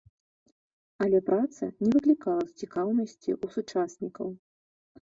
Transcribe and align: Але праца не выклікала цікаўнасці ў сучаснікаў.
Але 1.05 1.19
праца 1.27 1.69
не 1.83 1.91
выклікала 1.99 2.43
цікаўнасці 2.63 3.29
ў 3.43 3.55
сучаснікаў. 3.59 4.39